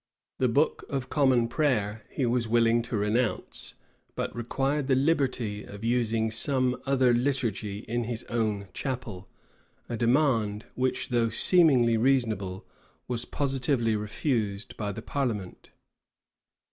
[0.39, 3.75] The Book of Common Prayer he was willing to renounce,
[4.15, 9.27] but required the liberty of using some other liturgy in his own chapel;[]
[9.89, 12.65] a demand, which, though seemingly reasonable,
[13.07, 15.69] was positively refused by the parliament.